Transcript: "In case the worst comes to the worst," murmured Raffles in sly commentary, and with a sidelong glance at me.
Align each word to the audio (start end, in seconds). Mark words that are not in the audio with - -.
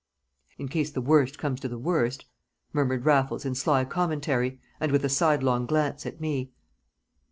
"In 0.57 0.67
case 0.67 0.89
the 0.89 0.99
worst 0.99 1.37
comes 1.37 1.59
to 1.59 1.67
the 1.67 1.77
worst," 1.77 2.25
murmured 2.73 3.05
Raffles 3.05 3.45
in 3.45 3.53
sly 3.53 3.85
commentary, 3.85 4.59
and 4.79 4.91
with 4.91 5.05
a 5.05 5.09
sidelong 5.09 5.67
glance 5.67 6.07
at 6.07 6.19
me. 6.19 6.53